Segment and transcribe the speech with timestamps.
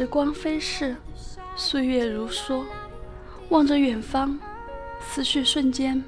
[0.00, 0.96] 时光飞逝，
[1.56, 2.64] 岁月如梭，
[3.50, 4.40] 望着远方，
[4.98, 6.02] 思绪瞬间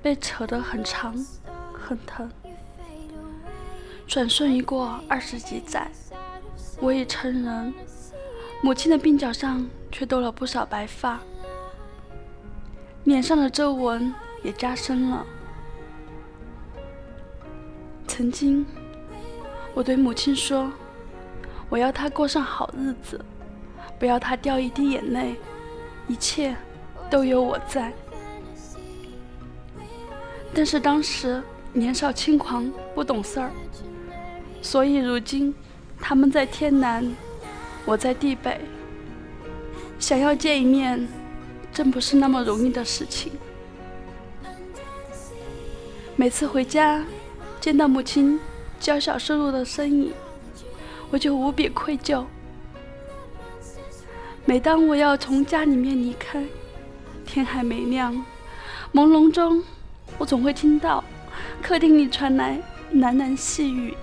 [0.00, 1.12] 被扯得很长
[1.74, 2.30] 很疼。
[4.06, 5.90] 转瞬一过二十几载，
[6.80, 7.74] 我已成人，
[8.62, 11.18] 母亲的鬓角上却多了不少白发，
[13.02, 15.26] 脸上的皱纹也加深了。
[18.06, 18.64] 曾经，
[19.74, 20.70] 我对母亲说
[21.72, 23.18] ：“我要他过上好日子，
[23.98, 25.36] 不要他掉一滴眼泪，
[26.06, 26.54] 一切
[27.08, 27.90] 都有我在。”
[30.52, 33.50] 但是当时年少轻狂，不懂事儿，
[34.60, 35.54] 所以如今
[35.98, 37.10] 他们在天南，
[37.86, 38.60] 我在地北，
[39.98, 41.08] 想要见一面，
[41.72, 43.32] 真不是那么容易的事情。
[46.16, 47.02] 每次回家。
[47.62, 48.40] 见到母亲
[48.80, 50.12] 娇小瘦弱的身影，
[51.12, 52.24] 我就无比愧疚。
[54.46, 56.42] 每当我要从家里面离开，
[57.26, 58.14] 天还没亮，
[58.94, 59.62] 朦胧中，
[60.16, 61.04] 我总会听到
[61.62, 62.58] 客厅里传来
[62.94, 63.94] 喃喃细语。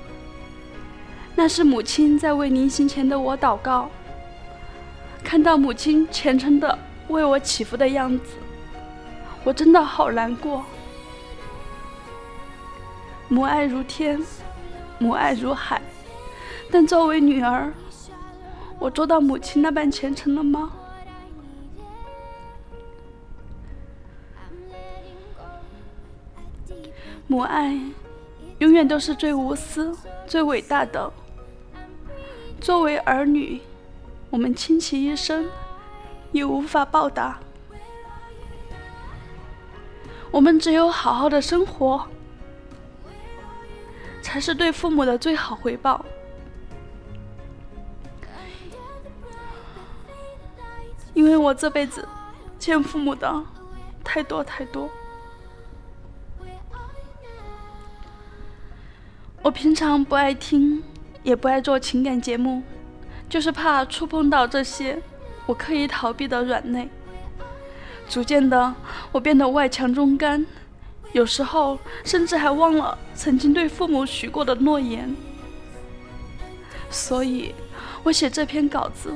[1.36, 3.90] 那是母亲在为临行前的我祷告。
[5.24, 8.36] 看到母亲虔诚的为我祈福的样子，
[9.44, 10.64] 我真的好难过。
[13.28, 14.22] 母爱如天，
[15.00, 15.82] 母爱如海，
[16.72, 17.74] 但作为女儿，
[18.78, 20.72] 我做到母亲那般虔诚了吗？
[27.26, 27.80] 母爱
[28.60, 29.96] 永远都是最无私、
[30.26, 31.12] 最伟大的。
[32.60, 33.62] 作为儿女，
[34.30, 35.48] 我们倾其一生
[36.32, 37.40] 也无法报答，
[40.32, 42.06] 我们只有好好的生活。
[44.22, 46.06] 才是对父母的最好回报，
[51.20, 52.08] 因为我这辈子
[52.58, 53.44] 欠父母的
[54.06, 54.90] 太多太多。
[59.42, 60.82] 我平常不爱听，
[61.22, 62.64] 也不爱做情感节目，
[63.28, 64.98] 就是怕触碰到这些
[65.46, 66.90] 我刻意逃避的软肋。
[68.08, 68.74] 逐渐的，
[69.12, 70.46] 我变得外强中干。
[71.12, 75.14] 有时候甚至还忘了曾经对父母许过的诺言，
[76.90, 77.54] 所以
[78.04, 79.14] 我写这篇稿子，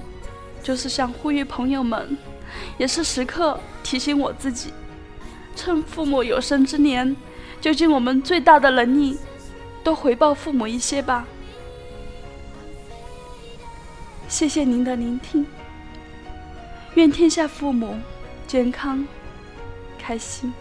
[0.64, 2.18] 就是想呼吁朋友们，
[2.78, 4.74] 也是时刻提醒我自己，
[5.56, 7.16] 趁父母有生之年，
[7.60, 9.20] 就尽我们最大的能力，
[9.84, 11.28] 多回报父母一些吧。
[14.30, 15.46] 谢谢您的聆听，
[16.96, 18.00] 愿天下父母
[18.48, 19.06] 健康
[20.00, 20.52] 开心。